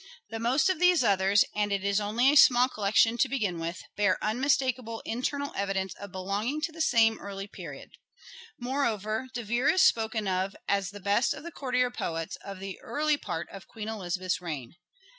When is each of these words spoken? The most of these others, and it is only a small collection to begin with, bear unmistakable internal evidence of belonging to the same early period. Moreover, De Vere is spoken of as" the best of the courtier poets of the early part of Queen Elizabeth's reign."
The 0.31 0.39
most 0.39 0.67
of 0.67 0.79
these 0.79 1.03
others, 1.03 1.45
and 1.55 1.71
it 1.71 1.83
is 1.83 2.01
only 2.01 2.31
a 2.31 2.35
small 2.35 2.67
collection 2.67 3.19
to 3.19 3.29
begin 3.29 3.59
with, 3.59 3.83
bear 3.95 4.17
unmistakable 4.23 5.03
internal 5.05 5.53
evidence 5.55 5.93
of 5.93 6.11
belonging 6.11 6.59
to 6.61 6.71
the 6.71 6.81
same 6.81 7.19
early 7.19 7.45
period. 7.45 7.91
Moreover, 8.59 9.27
De 9.35 9.43
Vere 9.43 9.69
is 9.69 9.83
spoken 9.83 10.27
of 10.27 10.55
as" 10.67 10.89
the 10.89 10.99
best 10.99 11.35
of 11.35 11.43
the 11.43 11.51
courtier 11.51 11.91
poets 11.91 12.35
of 12.37 12.59
the 12.59 12.79
early 12.81 13.15
part 13.17 13.47
of 13.51 13.67
Queen 13.67 13.87
Elizabeth's 13.89 14.41
reign." 14.41 14.73